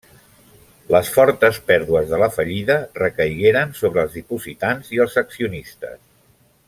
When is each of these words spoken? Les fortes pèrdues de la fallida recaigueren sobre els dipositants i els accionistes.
Les 0.93 1.11
fortes 1.17 1.59
pèrdues 1.67 2.09
de 2.13 2.19
la 2.23 2.29
fallida 2.37 2.79
recaigueren 3.01 3.77
sobre 3.83 4.03
els 4.05 4.17
dipositants 4.21 4.91
i 4.97 5.03
els 5.05 5.19
accionistes. 5.25 5.99